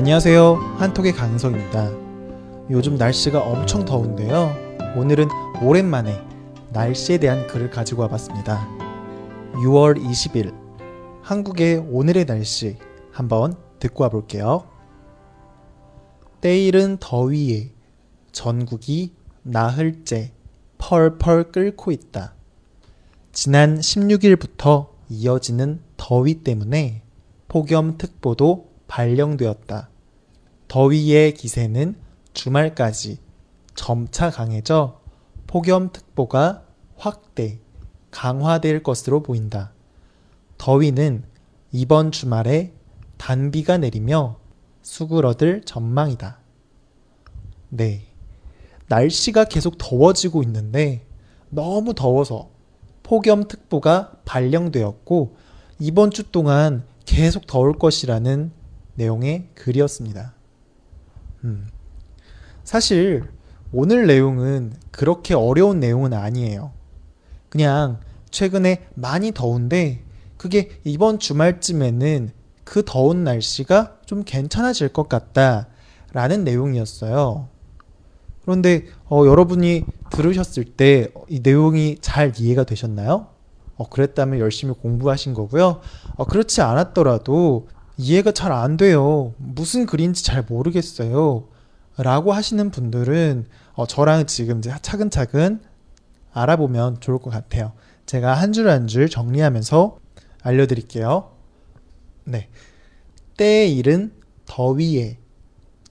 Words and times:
안녕하세요. 0.00 0.54
한톡의 0.78 1.12
강성입니다. 1.12 1.90
요즘 2.70 2.94
날씨가 2.96 3.38
엄청 3.38 3.84
더운데요. 3.84 4.56
오늘은 4.96 5.28
오랜만에 5.62 6.18
날씨에 6.72 7.18
대한 7.18 7.46
글을 7.46 7.68
가지고 7.68 8.00
와봤습니다. 8.00 8.66
6월 9.56 10.02
20일 10.02 10.54
한국의 11.20 11.84
오늘의 11.90 12.24
날씨 12.24 12.78
한번 13.12 13.56
듣고 13.78 14.04
와볼게요. 14.04 14.66
때일은 16.40 16.96
더위에 16.98 17.70
전국이 18.32 19.12
나흘째 19.42 20.32
펄펄 20.78 21.52
끓고 21.52 21.92
있다. 21.92 22.32
지난 23.32 23.78
16일부터 23.78 24.88
이어지는 25.10 25.82
더위 25.98 26.42
때문에 26.42 27.02
폭염특보도 27.48 28.70
발령되었다. 28.88 29.89
더위의 30.70 31.34
기세는 31.34 31.96
주말까지 32.32 33.18
점차 33.74 34.30
강해져 34.30 35.00
폭염특보가 35.48 36.62
확대, 36.96 37.58
강화될 38.12 38.84
것으로 38.84 39.20
보인다. 39.20 39.72
더위는 40.58 41.24
이번 41.72 42.12
주말에 42.12 42.72
단비가 43.16 43.78
내리며 43.78 44.38
수그러들 44.82 45.62
전망이다. 45.64 46.38
네. 47.70 48.06
날씨가 48.86 49.46
계속 49.46 49.76
더워지고 49.76 50.44
있는데 50.44 51.04
너무 51.48 51.94
더워서 51.94 52.48
폭염특보가 53.02 54.20
발령되었고 54.24 55.34
이번 55.80 56.12
주 56.12 56.30
동안 56.30 56.84
계속 57.06 57.48
더울 57.48 57.76
것이라는 57.76 58.52
내용의 58.94 59.48
글이었습니다. 59.56 60.38
음. 61.44 61.68
사실 62.64 63.24
오늘 63.72 64.06
내용은 64.06 64.72
그렇게 64.90 65.34
어려운 65.34 65.80
내용은 65.80 66.12
아니에요. 66.12 66.72
그냥 67.48 68.00
최근에 68.30 68.86
많이 68.94 69.32
더운데 69.32 70.02
그게 70.36 70.70
이번 70.84 71.18
주말쯤에는 71.18 72.30
그 72.64 72.84
더운 72.84 73.24
날씨가 73.24 73.98
좀 74.06 74.22
괜찮아질 74.24 74.88
것 74.90 75.08
같다 75.08 75.66
라는 76.12 76.44
내용이었어요. 76.44 77.48
그런데 78.42 78.86
어, 79.08 79.24
여러분이 79.26 79.84
들으셨을 80.10 80.64
때 80.64 81.08
이 81.28 81.40
내용이 81.42 81.98
잘 82.00 82.32
이해가 82.36 82.64
되셨나요? 82.64 83.28
어, 83.76 83.88
그랬다면 83.88 84.40
열심히 84.40 84.74
공부하신 84.74 85.32
거고요. 85.32 85.80
어, 86.16 86.24
그렇지 86.24 86.60
않았더라도 86.60 87.68
이해가 88.00 88.32
잘 88.32 88.50
안 88.50 88.76
돼요. 88.78 89.34
무슨 89.36 89.84
글인지 89.84 90.24
잘 90.24 90.42
모르겠어요. 90.42 91.48
라고 91.98 92.32
하시는 92.32 92.70
분들은 92.70 93.46
어, 93.74 93.86
저랑 93.86 94.26
지금 94.26 94.58
이제 94.58 94.72
차근차근 94.80 95.60
알아보면 96.32 97.00
좋을 97.00 97.18
것 97.18 97.28
같아요. 97.30 97.72
제가 98.06 98.32
한 98.34 98.52
줄 98.52 98.68
한 98.68 98.86
줄 98.86 99.08
정리하면서 99.10 99.98
알려드릴게요. 100.42 101.30
네. 102.24 102.48
때의 103.36 103.76
일은 103.76 104.12
더위에 104.46 105.18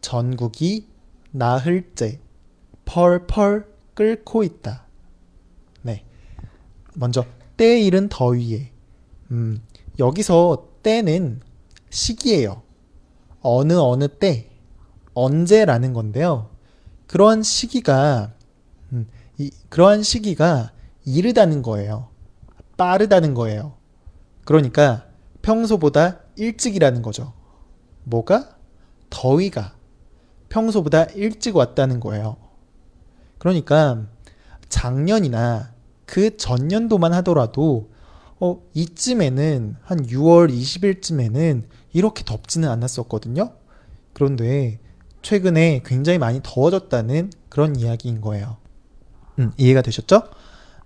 전국이 0.02 0.88
나흘째 1.32 2.20
펄펄 2.86 3.68
끓고 3.94 4.44
있다. 4.44 4.86
네. 5.84 6.04
먼저 6.96 7.24
때의 7.56 7.86
일은 7.86 8.10
더위에. 8.10 8.72
음, 9.32 9.62
여기서 10.00 10.70
때는 10.82 11.42
시기예요. 11.90 12.64
어느 13.42 13.74
어느 13.74 14.08
때, 14.08 14.50
언제라는 15.14 15.94
건데요. 15.94 16.50
그러한 17.08 17.44
시기가 17.44 18.34
음, 18.92 19.08
이, 19.38 19.52
그러한 19.70 20.04
시기가 20.04 20.72
이르다는 21.06 21.62
거예요. 21.62 22.10
빠르다는 22.78 23.34
거예요. 23.34 23.74
그러니까 24.46 25.06
평소보다 25.42 26.20
일찍이라는 26.36 27.02
거죠. 27.02 27.34
뭐가? 28.04 28.58
더위가 29.10 29.76
평소보다 30.50 31.06
일찍 31.16 31.56
왔다는 31.56 32.00
거예요. 32.00 32.38
그러니까 33.38 34.06
작년이나 34.68 35.74
그 36.06 36.38
전년도만 36.38 37.14
하더라도 37.14 37.92
어, 38.40 38.62
이쯤에는 38.74 39.76
한 39.82 40.06
6월 40.06 40.52
20일쯤에는 40.52 41.64
이렇게 41.94 42.24
덥지는 42.24 42.70
않았었거든요. 42.70 43.52
그런데 44.14 44.80
최근에 45.22 45.82
굉장히 45.86 46.18
많이 46.18 46.40
더워졌다는 46.42 47.32
그런 47.50 47.76
이야기인 47.76 48.22
거예요. 48.22 48.58
음, 49.40 49.52
이해가 49.58 49.82
되셨죠? 49.82 50.24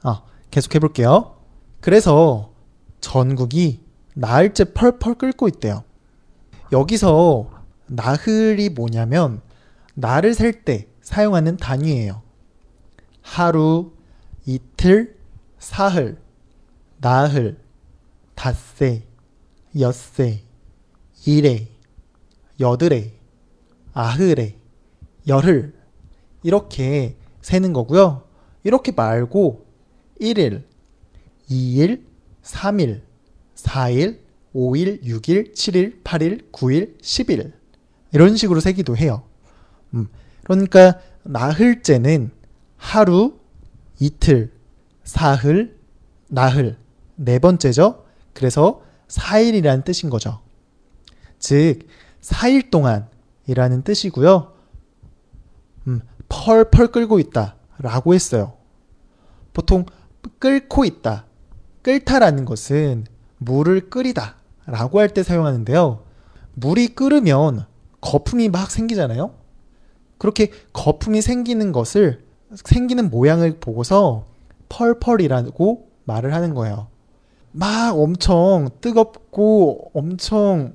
아, 0.02 0.24
계속 0.50 0.74
해볼게요. 0.76 1.36
그래서 1.82 2.54
전국이 3.02 3.82
나흘째 4.16 4.74
펄펄 4.74 5.16
끓고 5.16 5.48
있대요. 5.50 5.84
여기서 6.72 7.50
나흘이 7.88 8.70
뭐냐면 8.70 9.42
날을 9.96 10.34
셀 10.34 10.64
때 10.64 10.88
사용하는 11.02 11.58
단위예요. 11.58 12.22
하루, 13.22 13.92
이틀, 14.46 15.18
사흘, 15.60 16.18
나흘, 17.04 17.58
닷새, 18.34 19.04
엿새, 19.78 20.42
일회, 21.26 21.68
여드레, 22.62 23.12
아흐레, 23.92 24.56
열흘 25.28 25.74
이렇게 26.44 27.18
세는 27.42 27.74
거고요. 27.74 28.24
이렇게 28.64 28.94
말고 28.94 29.66
1일, 30.22 30.64
2일, 31.50 32.06
3일, 32.42 33.02
4일, 33.56 34.20
5일, 34.56 35.04
6일, 35.04 35.54
7일, 35.54 36.02
8일, 36.06 36.54
9일, 36.54 37.02
10일 37.02 37.52
이런 38.14 38.38
식으로 38.38 38.62
세기도 38.62 38.96
해요. 38.96 39.24
음, 39.94 40.08
그러니까 40.46 41.02
나흘째는 41.24 42.32
하루, 42.78 43.38
이틀, 44.00 44.54
사흘, 45.04 45.78
나흘 46.30 46.82
네 47.16 47.40
번째죠. 47.40 48.04
그래서 48.34 48.82
4일이라는 49.08 49.84
뜻인 49.84 50.10
거죠. 50.10 50.40
즉 51.40 51.88
4일 52.22 52.72
동안이라는 52.72 53.84
뜻이고요. 53.84 54.54
음, 55.88 56.02
펄펄 56.30 56.88
끓고 56.92 57.20
있다 57.20 57.56
라고 57.80 58.14
했어요. 58.14 58.54
보통 59.54 59.86
끓고 60.40 60.86
있다, 60.86 61.26
끓다라는 61.84 62.46
것은 62.46 63.06
물을 63.38 63.90
끓이다 63.90 64.36
라고 64.66 65.00
할 65.00 65.10
때 65.10 65.22
사용하는데요. 65.22 66.04
물이 66.54 66.96
끓으면 66.96 67.66
거품이 68.02 68.50
막 68.50 68.72
생기잖아요. 68.72 69.36
그렇게 70.18 70.52
거품이 70.72 71.22
생기는 71.22 71.72
것을 71.72 72.24
생기는 72.56 73.10
모양을 73.10 73.60
보고서 73.60 74.28
펄펄이라고 74.70 75.90
말을 76.06 76.34
하는 76.34 76.54
거예요. 76.54 76.88
막 77.54 77.98
엄청 77.98 78.70
뜨겁고 78.82 79.92
엄청 79.94 80.74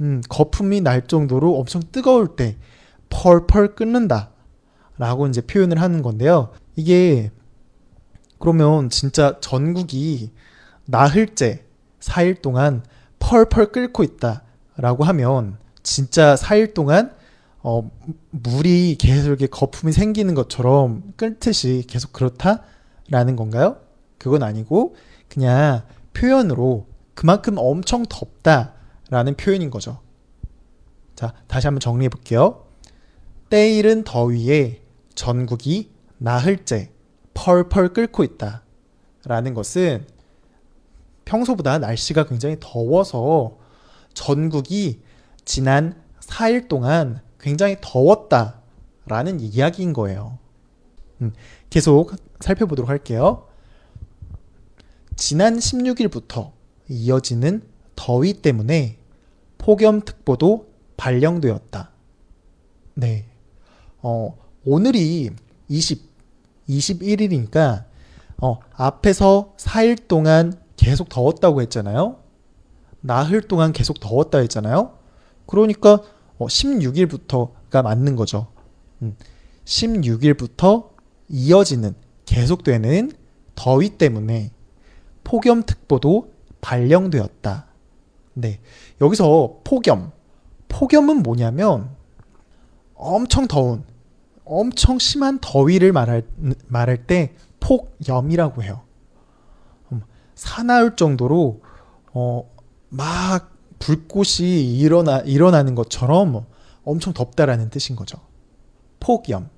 음, 0.00 0.22
거품이 0.28 0.80
날 0.80 1.06
정도로 1.06 1.58
엄청 1.58 1.82
뜨거울 1.92 2.34
때 2.34 2.56
펄펄 3.10 3.74
끓는다 3.74 4.30
라고 4.96 5.26
이제 5.26 5.40
표현을 5.40 5.80
하는 5.80 6.02
건데요. 6.02 6.50
이게 6.76 7.30
그러면 8.38 8.88
진짜 8.90 9.38
전국이 9.40 10.32
나흘째 10.86 11.64
4일 12.00 12.40
동안 12.40 12.82
펄펄 13.18 13.72
끓고 13.72 14.02
있다 14.02 14.42
라고 14.76 15.04
하면 15.04 15.58
진짜 15.82 16.34
4일 16.36 16.72
동안 16.72 17.12
어, 17.62 17.90
물이 18.30 18.96
계속 18.98 19.28
이렇게 19.28 19.46
거품이 19.46 19.92
생기는 19.92 20.34
것처럼 20.34 21.12
끓듯이 21.16 21.84
계속 21.86 22.12
그렇다라는 22.12 23.36
건가요? 23.36 23.76
그건 24.16 24.42
아니고 24.42 24.94
그냥 25.28 25.82
표현으로 26.18 26.86
그만큼 27.14 27.54
엄청 27.58 28.04
덥다라는 28.08 29.36
표현인 29.36 29.70
거죠. 29.70 30.00
자, 31.14 31.32
다시 31.46 31.66
한번 31.66 31.80
정리해 31.80 32.08
볼게요. 32.08 32.66
때일은 33.50 34.04
더위에 34.04 34.82
전국이 35.14 35.92
나흘째 36.18 36.92
펄펄 37.34 37.92
끓고 37.92 38.24
있다. 38.24 38.62
라는 39.24 39.54
것은 39.54 40.06
평소보다 41.24 41.78
날씨가 41.78 42.26
굉장히 42.26 42.56
더워서 42.60 43.58
전국이 44.14 45.02
지난 45.44 46.02
4일 46.20 46.68
동안 46.68 47.20
굉장히 47.38 47.76
더웠다 47.80 48.62
라는 49.06 49.40
이야기인 49.40 49.92
거예요. 49.92 50.38
음, 51.20 51.32
계속 51.70 52.14
살펴보도록 52.40 52.88
할게요. 52.88 53.47
지난 55.18 55.56
16일부터 55.58 56.52
이어지는 56.88 57.62
더위 57.96 58.34
때문에 58.34 58.98
폭염특보도 59.58 60.68
발령되었다. 60.96 61.90
네. 62.94 63.26
어, 64.00 64.38
오늘이 64.64 65.30
20, 65.68 66.02
21일이니까, 66.68 67.86
어, 68.40 68.60
앞에서 68.74 69.54
4일 69.56 70.06
동안 70.06 70.52
계속 70.76 71.08
더웠다고 71.08 71.62
했잖아요. 71.62 72.20
나흘 73.00 73.42
동안 73.42 73.72
계속 73.72 73.98
더웠다 73.98 74.38
했잖아요. 74.38 74.96
그러니까, 75.46 76.00
어, 76.38 76.46
16일부터가 76.46 77.82
맞는 77.82 78.14
거죠. 78.14 78.46
음, 79.02 79.16
16일부터 79.64 80.90
이어지는, 81.28 81.96
계속되는 82.24 83.12
더위 83.56 83.98
때문에 83.98 84.52
폭염특보도 85.28 86.32
발령되었다. 86.62 87.66
네. 88.32 88.60
여기서 89.00 89.60
폭염. 89.62 90.10
폭염은 90.68 91.22
뭐냐면 91.22 91.90
엄청 92.94 93.46
더운, 93.46 93.84
엄청 94.44 94.98
심한 94.98 95.38
더위를 95.40 95.92
말할, 95.92 96.22
말할 96.66 97.06
때 97.06 97.34
폭염이라고 97.60 98.62
해요. 98.62 98.82
음, 99.92 100.02
사나울 100.34 100.96
정도로, 100.96 101.60
어, 102.12 102.50
막 102.88 103.52
불꽃이 103.78 104.78
일어나, 104.78 105.18
일어나는 105.20 105.74
것처럼 105.74 106.46
엄청 106.84 107.12
덥다라는 107.12 107.68
뜻인 107.70 107.96
거죠. 107.96 108.18
폭염. 108.98 109.50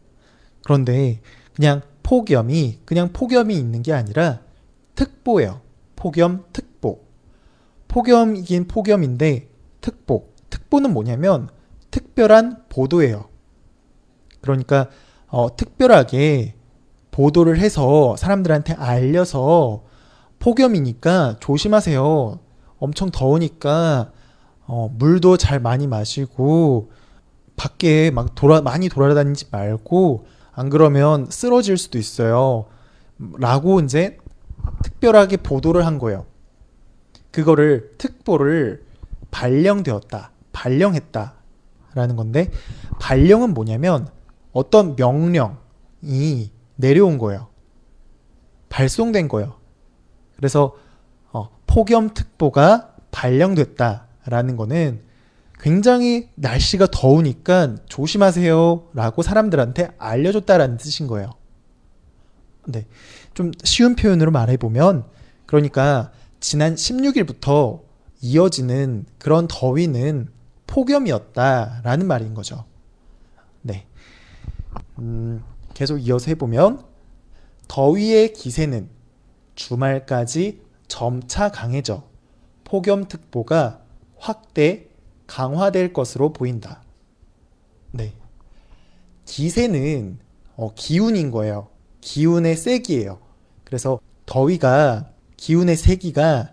그런데 0.64 1.20
그냥 1.54 1.82
폭염이, 2.02 2.80
그냥 2.84 3.12
폭염이 3.12 3.56
있는 3.56 3.82
게 3.82 3.92
아니라 3.92 4.40
특보예요. 5.00 5.62
폭염 5.96 6.44
특보. 6.52 7.00
폭염이긴 7.88 8.68
폭염인데 8.68 9.48
특보. 9.80 10.28
특보는 10.50 10.92
뭐냐면 10.92 11.48
특별한 11.90 12.64
보도예요. 12.68 13.24
그러니까 14.42 14.88
어, 15.26 15.56
특별하게 15.56 16.54
보도를 17.12 17.58
해서 17.58 18.14
사람들한테 18.16 18.74
알려서 18.74 19.84
폭염이니까 20.38 21.36
조심하세요. 21.40 22.38
엄청 22.78 23.10
더우니까 23.10 24.12
어, 24.66 24.90
물도 24.92 25.38
잘 25.38 25.60
많이 25.60 25.86
마시고 25.86 26.90
밖에 27.56 28.10
막 28.10 28.34
돌아 28.34 28.60
많이 28.60 28.90
돌아다니지 28.90 29.46
말고 29.50 30.26
안 30.52 30.68
그러면 30.68 31.26
쓰러질 31.30 31.78
수도 31.78 31.98
있어요. 31.98 32.66
라고 33.38 33.80
이제 33.80 34.18
특별하게 34.82 35.38
보도를 35.38 35.86
한 35.86 35.98
거예요. 35.98 36.26
그거를 37.30 37.94
특보를 37.98 38.84
발령되었다. 39.30 40.30
발령했다. 40.52 41.34
라는 41.94 42.16
건데 42.16 42.50
발령은 43.00 43.52
뭐냐면 43.52 44.08
어떤 44.52 44.94
명령이 44.96 46.50
내려온 46.76 47.18
거예요. 47.18 47.48
발송된 48.68 49.28
거예요. 49.28 49.56
그래서 50.36 50.76
어, 51.32 51.50
폭염특보가 51.66 52.94
발령됐다라는 53.10 54.56
거는 54.56 55.00
굉장히 55.58 56.30
날씨가 56.36 56.86
더우니까 56.86 57.76
조심하세요라고 57.86 59.22
사람들한테 59.22 59.90
알려줬다라는 59.98 60.78
뜻인 60.78 61.06
거예요. 61.06 61.32
네, 62.66 62.86
좀 63.34 63.52
쉬운 63.64 63.94
표현으로 63.94 64.30
말해보면 64.30 65.04
그러니까 65.46 66.12
지난 66.40 66.74
16일부터 66.74 67.82
이어지는 68.22 69.06
그런 69.18 69.46
더위는 69.48 70.28
폭염이었다라는 70.66 72.06
말인 72.06 72.34
거죠. 72.34 72.64
네. 73.62 73.86
음, 74.98 75.42
계속 75.74 75.98
이어서 75.98 76.26
해보면 76.26 76.84
더위의 77.68 78.32
기세는 78.32 78.88
주말까지 79.54 80.60
점차 80.88 81.50
강해져 81.50 82.04
폭염특보가 82.64 83.82
확대 84.16 84.88
강화될 85.26 85.92
것으로 85.92 86.32
보인다. 86.32 86.82
네. 87.90 88.12
기세는 89.24 90.18
어, 90.56 90.74
기운인 90.74 91.30
거예요. 91.30 91.68
기운의 92.00 92.56
세기예요. 92.56 93.18
그래서 93.64 94.00
더위가 94.26 95.10
기운의 95.36 95.76
세기가 95.76 96.50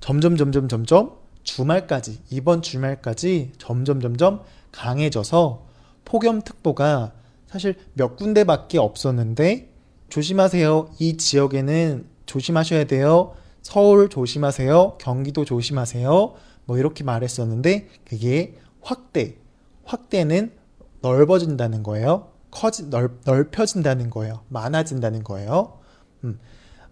점점 0.00 0.36
점점 0.36 0.68
점점 0.68 1.16
주말까지 1.42 2.20
이번 2.30 2.62
주말까지 2.62 3.52
점점 3.58 4.00
점점 4.00 4.42
강해져서 4.72 5.66
폭염특보가 6.04 7.12
사실 7.46 7.76
몇 7.94 8.16
군데밖에 8.16 8.78
없었는데 8.78 9.72
조심하세요. 10.08 10.90
이 10.98 11.16
지역에는 11.16 12.06
조심하셔야 12.26 12.84
돼요. 12.84 13.34
서울 13.62 14.08
조심하세요. 14.08 14.98
경기도 15.00 15.44
조심하세요. 15.44 16.34
뭐 16.64 16.78
이렇게 16.78 17.04
말했었는데 17.04 17.88
그게 18.04 18.54
확대. 18.80 19.36
확대는 19.84 20.52
넓어진다는 21.00 21.82
거예요. 21.82 22.28
커지 22.56 22.88
넓, 22.88 23.20
넓혀진다는 23.26 24.08
거예요. 24.08 24.40
많아진다는 24.48 25.22
거예요. 25.24 25.78
음, 26.24 26.40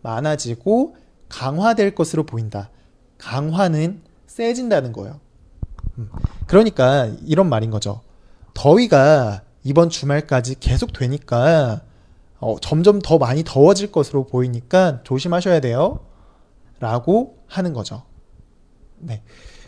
많아지고 0.03 0.97
강화될 1.31 1.95
것으로 1.95 2.27
보인다. 2.27 2.69
강화는 3.17 4.03
세진다는 4.27 4.93
거예요. 4.93 5.21
음, 5.97 6.11
그러니까 6.47 7.07
이런 7.25 7.49
말인 7.49 7.71
거죠. 7.71 8.03
더위가 8.53 9.43
이번 9.63 9.89
주말까지 9.89 10.61
계속 10.61 10.93
되니까 10.93 11.81
어, 12.41 12.57
점점 12.61 12.99
더 12.99 13.17
많이 13.17 13.43
더워질 13.43 13.91
것으로 13.91 14.27
보이니까 14.27 15.03
조심하셔야 15.03 15.61
돼요. 15.61 16.01
라고 16.79 17.39
하는 17.47 17.73
거죠. 17.73 18.03
네. 18.99 19.23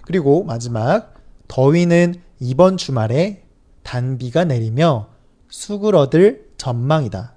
그리고 0.05 0.45
마지막 0.45 1.15
더위는 1.49 2.17
이번 2.39 2.77
주말에 2.77 3.45
단비가 3.83 4.45
내리며 4.45 5.16
수그러들 5.49 6.51
전망이다. 6.57 7.35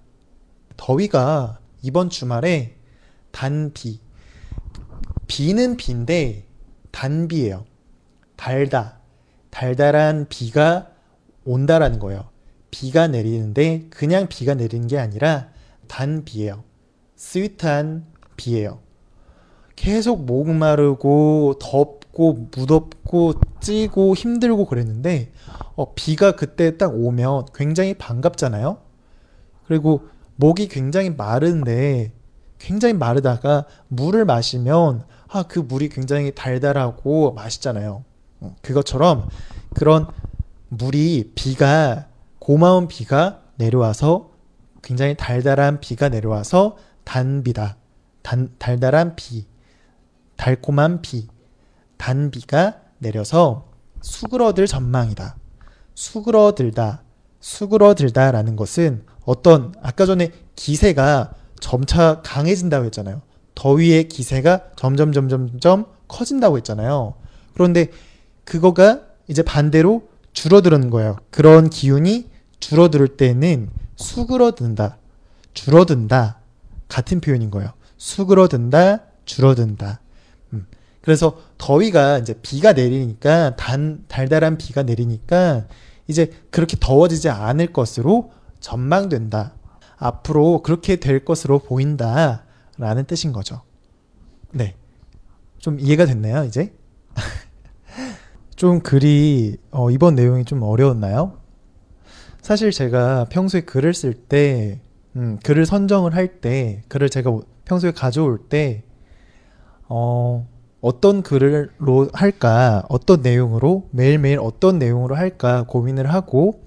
더위가 0.77 1.59
이번 1.81 2.09
주말에 2.09 2.75
단비. 3.31 3.99
비는 5.27 5.77
비인데 5.77 6.45
단비예요. 6.91 7.65
달다. 8.35 8.99
달달한 9.49 10.27
비가 10.29 10.89
온다라는 11.45 11.99
거예요. 11.99 12.29
비가 12.71 13.07
내리는데 13.07 13.87
그냥 13.89 14.27
비가 14.27 14.53
내리는 14.53 14.87
게 14.87 14.97
아니라 14.97 15.49
단비예요. 15.87 16.63
스윗한 17.15 18.05
비예요. 18.37 18.79
계속 19.75 20.25
목마르고 20.25 21.55
덥고 21.59 22.49
무덥고 22.55 23.33
찌고 23.69 24.15
힘들고 24.15 24.65
그랬는데 24.65 25.31
어, 25.75 25.93
비가 25.93 26.31
그때 26.31 26.77
딱 26.77 26.91
오면 26.95 27.49
굉장히 27.53 27.93
반갑잖아요. 27.93 28.79
그리고 29.67 30.07
목이 30.37 30.67
굉장히 30.67 31.11
마른데 31.11 32.11
굉장히 32.57 32.95
마르다가 32.95 33.65
물을 33.87 34.25
마시면 34.25 35.03
아, 35.27 35.43
그 35.43 35.59
물이 35.59 35.89
굉장히 35.89 36.33
달달하고 36.33 37.33
맛있잖아요. 37.33 38.03
어, 38.39 38.55
그것처럼 38.63 39.29
그런 39.75 40.07
물이 40.69 41.33
비가 41.35 42.07
고마운 42.39 42.87
비가 42.87 43.41
내려와서 43.57 44.31
굉장히 44.81 45.15
달달한 45.15 45.79
비가 45.79 46.09
내려와서 46.09 46.77
단비다. 47.03 47.77
단, 48.23 48.49
달달한 48.57 49.15
비, 49.15 49.45
달콤한 50.37 51.01
비, 51.01 51.27
단비가 51.97 52.88
내려서 52.99 53.67
수그러들 54.01 54.67
전망이다. 54.67 55.35
수그러들다, 55.95 57.03
수그러들다라는 57.39 58.55
것은 58.55 59.03
어떤 59.25 59.73
아까 59.81 60.05
전에 60.05 60.31
기세가 60.55 61.33
점차 61.59 62.21
강해진다고 62.21 62.85
했잖아요. 62.85 63.21
더위의 63.55 64.07
기세가 64.07 64.71
점점 64.77 65.11
점점 65.11 65.59
점 65.59 65.85
커진다고 66.07 66.57
했잖아요. 66.57 67.15
그런데 67.53 67.87
그거가 68.45 69.01
이제 69.27 69.43
반대로 69.43 70.07
줄어드는 70.33 70.89
거예요. 70.89 71.17
그런 71.29 71.69
기운이 71.69 72.29
줄어들 72.59 73.07
때는 73.07 73.69
수그러든다, 73.95 74.97
줄어든다 75.53 76.39
같은 76.87 77.19
표현인 77.19 77.51
거예요. 77.51 77.71
수그러든다, 77.97 79.01
줄어든다. 79.25 79.99
음. 80.99 81.01
그래서 81.01 81.37
더위가 81.57 82.19
이제 82.19 82.33
비가 82.41 82.73
내리니까 82.73 83.55
단 83.55 84.03
달달한 84.07 84.57
비가 84.57 84.83
내리니까 84.83 85.65
이제 86.07 86.31
그렇게 86.49 86.77
더워지지 86.79 87.29
않을 87.29 87.73
것으로 87.73 88.31
전망된다. 88.59 89.53
앞으로 89.97 90.61
그렇게 90.61 90.97
될 90.97 91.23
것으로 91.25 91.59
보인다. 91.59 92.43
라는 92.77 93.03
뜻인 93.05 93.33
거죠. 93.33 93.61
네. 94.51 94.75
좀 95.57 95.79
이해가 95.79 96.05
됐나요, 96.05 96.45
이제? 96.45 96.73
좀 98.55 98.79
글이 98.79 99.57
어, 99.71 99.91
이번 99.91 100.15
내용이 100.15 100.45
좀 100.45 100.63
어려웠나요? 100.63 101.37
사실 102.41 102.71
제가 102.71 103.25
평소에 103.25 103.61
글을 103.61 103.93
쓸 103.93 104.13
때, 104.13 104.79
음, 105.17 105.37
글을 105.43 105.65
선정을 105.65 106.15
할 106.15 106.39
때, 106.39 106.83
글을 106.87 107.09
제가 107.09 107.37
평소에 107.65 107.91
가져올 107.91 108.39
때, 108.47 108.83
어, 109.89 110.47
어떤 110.81 111.23
글로 111.23 112.09
할까, 112.13 112.83
어떤 112.89 113.21
내용으로, 113.21 113.87
매일매일 113.91 114.39
어떤 114.39 114.79
내용으로 114.79 115.15
할까 115.15 115.63
고민을 115.67 116.13
하고, 116.13 116.61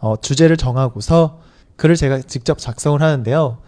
어, 0.00 0.16
주제를 0.16 0.56
정하고서 0.56 1.40
글을 1.76 1.96
제가 1.96 2.20
직접 2.22 2.58
작성을 2.58 3.00
하는데요. 3.00 3.58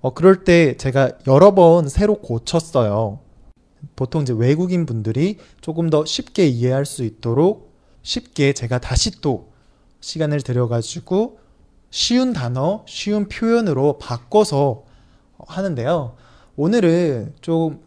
어, 0.00 0.14
그럴 0.14 0.44
때 0.44 0.76
제가 0.76 1.12
여러 1.26 1.54
번 1.54 1.88
새로 1.88 2.16
고쳤어요. 2.16 3.20
보통 3.96 4.22
이제 4.22 4.32
외국인 4.32 4.86
분들이 4.86 5.38
조금 5.60 5.90
더 5.90 6.04
쉽게 6.04 6.46
이해할 6.46 6.86
수 6.86 7.04
있도록 7.04 7.74
쉽게 8.02 8.52
제가 8.54 8.78
다시 8.78 9.20
또 9.20 9.50
시간을 10.00 10.40
들여가지고 10.40 11.38
쉬운 11.90 12.32
단어, 12.32 12.84
쉬운 12.86 13.28
표현으로 13.28 13.98
바꿔서 13.98 14.84
하는데요. 15.38 16.14
오늘은 16.56 17.34
좀 17.40 17.80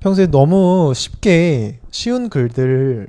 평소에 0.00 0.26
너무 0.28 0.92
쉽게 0.94 1.80
쉬운 1.90 2.28
글들로 2.28 3.08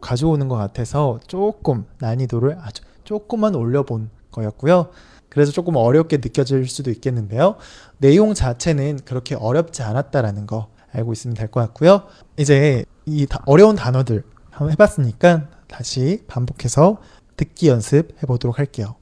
가져오는 0.00 0.46
것 0.48 0.56
같아서 0.56 1.18
조금 1.26 1.84
난이도를 1.98 2.58
아주 2.60 2.82
조금만 3.02 3.54
올려본 3.54 4.10
거였고요. 4.30 4.90
그래서 5.28 5.50
조금 5.50 5.74
어렵게 5.76 6.18
느껴질 6.18 6.66
수도 6.68 6.90
있겠는데요. 6.90 7.56
내용 7.98 8.34
자체는 8.34 9.00
그렇게 9.04 9.34
어렵지 9.34 9.82
않았다라는 9.82 10.46
거 10.46 10.68
알고 10.92 11.12
있으면 11.12 11.34
될 11.34 11.48
것 11.48 11.60
같고요. 11.60 12.04
이제 12.38 12.84
이 13.04 13.26
어려운 13.46 13.74
단어들 13.74 14.22
한번 14.50 14.70
해봤으니까 14.72 15.48
다시 15.66 16.22
반복해서 16.28 16.98
듣기 17.36 17.68
연습 17.68 18.16
해보도록 18.22 18.60
할게요. 18.60 18.94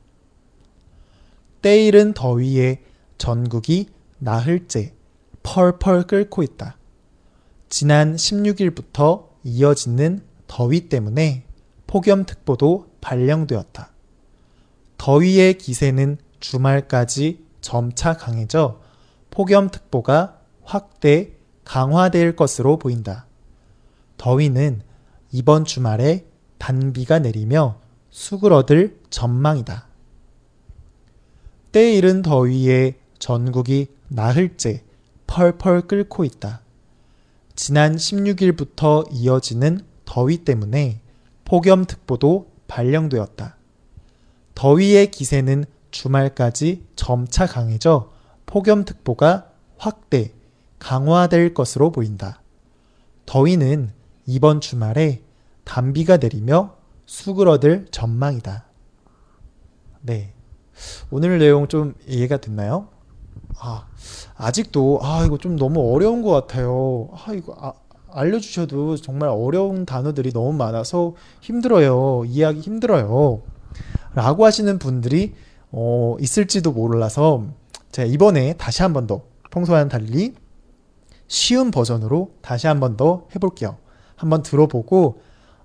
때이른 1.60 2.14
더위에 2.14 2.82
전국이 3.18 3.88
나흘째 4.18 4.94
펄펄 5.42 6.04
끓고 6.04 6.42
있다. 6.42 6.76
지난 7.68 8.16
16일부터 8.16 9.28
이어지는 9.44 10.22
더위 10.46 10.88
때문에 10.88 11.44
폭염특보도 11.86 12.86
발령되었다. 13.00 13.90
더위의 14.98 15.58
기세는 15.58 16.18
주말까지 16.40 17.44
점차 17.60 18.16
강해져 18.16 18.80
폭염특보가 19.30 20.40
확대, 20.64 21.32
강화될 21.64 22.36
것으로 22.36 22.78
보인다. 22.78 23.26
더위는 24.16 24.82
이번 25.32 25.64
주말에 25.64 26.26
단비가 26.58 27.18
내리며 27.18 27.80
수그러들 28.10 29.00
전망이다. 29.10 29.88
때 31.72 31.94
이른 31.94 32.22
더위에 32.22 32.98
전국이 33.18 33.88
나흘째 34.08 34.84
펄펄 35.32 35.86
끓고 35.88 36.24
있다. 36.24 36.60
지난 37.56 37.96
16일부터 37.96 39.06
이어지는 39.10 39.80
더위 40.04 40.44
때문에 40.44 41.00
폭염특보도 41.46 42.50
발령되었다. 42.68 43.56
더위의 44.54 45.10
기세는 45.10 45.64
주말까지 45.90 46.84
점차 46.96 47.46
강해져 47.46 48.12
폭염특보가 48.44 49.50
확대, 49.78 50.34
강화될 50.78 51.54
것으로 51.54 51.92
보인다. 51.92 52.42
더위는 53.24 53.90
이번 54.26 54.60
주말에 54.60 55.22
단비가 55.64 56.18
내리며 56.18 56.76
수그러들 57.06 57.86
전망이다. 57.90 58.66
네. 60.02 60.34
오늘 61.10 61.38
내용 61.38 61.68
좀 61.68 61.94
이해가 62.06 62.36
됐나요? 62.36 62.91
아, 63.58 63.86
아직도, 64.36 65.00
아, 65.02 65.24
이거 65.24 65.38
좀 65.38 65.56
너무 65.56 65.94
어려운 65.94 66.22
것 66.22 66.30
같아요. 66.30 67.08
아, 67.12 67.32
이거, 67.32 67.54
아, 67.58 67.72
알려주셔도 68.10 68.96
정말 68.96 69.28
어려운 69.30 69.86
단어들이 69.86 70.32
너무 70.32 70.52
많아서 70.52 71.14
힘들어요. 71.40 72.24
이해하기 72.26 72.60
힘들어요. 72.60 73.42
라고 74.14 74.44
하시는 74.44 74.78
분들이, 74.78 75.34
어, 75.70 76.16
있을지도 76.20 76.72
몰라서 76.72 77.44
제가 77.92 78.06
이번에 78.08 78.54
다시 78.54 78.82
한 78.82 78.92
번 78.92 79.06
더 79.06 79.22
평소와는 79.50 79.88
달리 79.88 80.34
쉬운 81.28 81.70
버전으로 81.70 82.32
다시 82.42 82.66
한 82.66 82.80
번 82.80 82.96
더 82.96 83.26
해볼게요. 83.34 83.76
한번 84.16 84.42
들어보고 84.42 85.20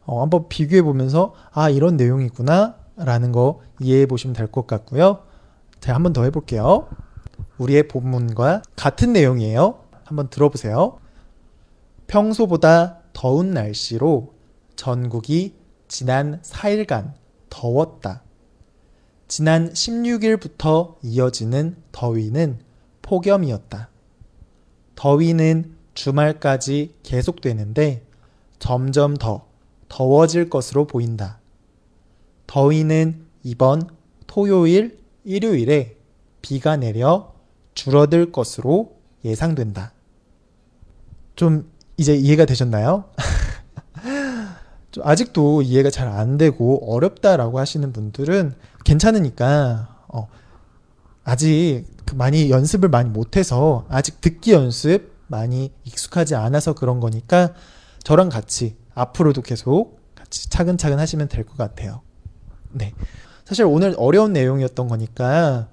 어, 0.05 0.21
한번 0.21 0.47
비교해 0.49 0.81
보면서 0.81 1.33
아 1.51 1.69
이런 1.69 1.97
내용이구나 1.97 2.75
라는 2.97 3.31
거 3.33 3.61
이해해 3.81 4.05
보시면 4.05 4.33
될 4.33 4.47
것 4.47 4.65
같고요. 4.67 5.23
제가 5.81 5.95
한번 5.95 6.13
더 6.13 6.23
해볼게요. 6.23 6.87
우리의 7.57 7.87
본문과 7.87 8.63
같은 8.75 9.13
내용이에요. 9.13 9.83
한번 10.03 10.29
들어보세요. 10.29 10.99
평소보다 12.07 12.99
더운 13.13 13.51
날씨로 13.51 14.33
전국이 14.75 15.55
지난 15.87 16.41
4일간 16.41 17.13
더웠다. 17.49 18.23
지난 19.27 19.73
16일부터 19.73 20.95
이어지는 21.01 21.75
더위는 21.91 22.59
폭염이었다. 23.01 23.89
더위는 24.95 25.75
주말까지 25.93 26.95
계속되는데 27.03 28.05
점점 28.59 29.15
더 29.15 29.47
더워질 29.89 30.49
것으로 30.49 30.87
보인다. 30.87 31.39
더위는 32.45 33.25
이번 33.43 33.89
토요일, 34.27 34.99
일요일에 35.23 35.97
비가 36.41 36.77
내려 36.77 37.36
줄어들 37.77 38.31
것으로 38.31 38.97
예상된다. 39.23 39.93
좀 41.35 41.71
이제 41.97 42.15
이해가 42.15 42.45
되셨나요? 42.45 43.05
아직도 45.03 45.61
이해가 45.61 45.91
잘 45.91 46.07
안 46.07 46.37
되고 46.39 46.91
어렵다라고 46.91 47.59
하시는 47.59 47.93
분들은 47.93 48.55
괜찮으니까 48.83 50.03
어, 50.07 50.27
아직 51.23 51.85
그 52.05 52.15
많이 52.15 52.49
연습을 52.49 52.89
많이 52.89 53.09
못해서 53.09 53.85
아직 53.89 54.21
듣기 54.21 54.53
연습 54.53 55.11
많이 55.27 55.71
익숙하지 55.83 56.33
않아서 56.33 56.73
그런 56.73 56.99
거니까 56.99 57.53
저랑 58.03 58.29
같이 58.29 58.75
앞으로도 58.95 59.43
계속 59.43 59.99
같이 60.15 60.49
차근차근 60.49 60.97
하시면 60.97 61.27
될 61.27 61.45
것 61.45 61.57
같아요. 61.57 62.01
네. 62.71 62.93
사실 63.45 63.65
오늘 63.65 63.93
어려운 63.97 64.33
내용이었던 64.33 64.87
거니까, 64.87 65.67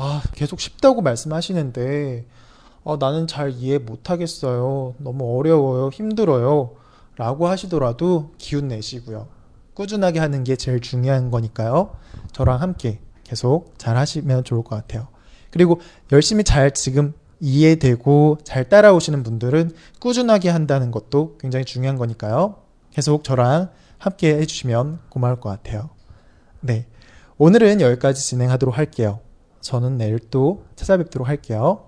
아, 0.00 0.22
계속 0.32 0.60
쉽다고 0.60 1.02
말씀하시는데, 1.02 2.24
아, 2.84 2.96
나는 3.00 3.26
잘 3.26 3.50
이해 3.50 3.78
못하겠어요. 3.78 4.94
너무 4.98 5.36
어려워요. 5.36 5.88
힘들어요. 5.88 6.76
라고 7.16 7.48
하시더라도 7.48 8.30
기운 8.38 8.68
내시고요. 8.68 9.26
꾸준하게 9.74 10.20
하는 10.20 10.44
게 10.44 10.54
제일 10.54 10.80
중요한 10.80 11.32
거니까요. 11.32 11.96
저랑 12.32 12.62
함께 12.62 13.00
계속 13.24 13.74
잘 13.76 13.96
하시면 13.96 14.44
좋을 14.44 14.62
것 14.62 14.76
같아요. 14.76 15.08
그리고 15.50 15.80
열심히 16.12 16.44
잘 16.44 16.70
지금 16.70 17.12
이해되고 17.40 18.38
잘 18.44 18.68
따라오시는 18.68 19.24
분들은 19.24 19.72
꾸준하게 19.98 20.48
한다는 20.50 20.92
것도 20.92 21.38
굉장히 21.38 21.64
중요한 21.64 21.96
거니까요. 21.96 22.62
계속 22.92 23.24
저랑 23.24 23.70
함께 23.98 24.36
해주시면 24.36 25.00
고마울 25.08 25.40
것 25.40 25.48
같아요. 25.48 25.90
네. 26.60 26.86
오늘은 27.36 27.80
여기까지 27.80 28.24
진행하도록 28.24 28.78
할게요. 28.78 29.20
저는 29.60 29.96
내일 29.96 30.18
또 30.18 30.64
찾아뵙도록 30.76 31.28
할게요. 31.28 31.87